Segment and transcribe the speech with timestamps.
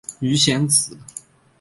[0.19, 0.97] 鱼显子